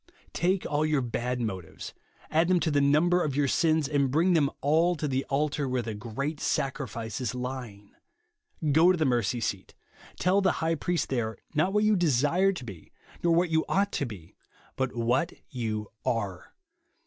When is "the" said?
2.71-2.81, 5.07-5.23, 5.83-5.93, 8.97-9.05, 10.41-10.53